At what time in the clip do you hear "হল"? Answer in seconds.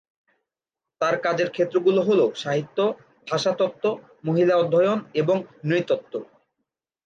2.01-2.21